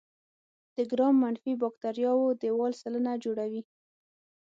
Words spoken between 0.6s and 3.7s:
د ګرام منفي باکتریاوو دیوال سلنه جوړوي.